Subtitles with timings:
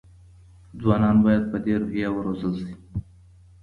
[0.81, 2.73] ځوانان باید په دې روحیه وروزل شي.